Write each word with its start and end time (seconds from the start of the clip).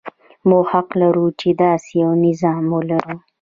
موږ 0.49 0.65
حق 0.73 0.89
لرو 1.01 1.27
چې 1.39 1.49
داسې 1.63 1.91
یو 2.03 2.11
نظام 2.25 2.63
ولرو. 2.75 3.15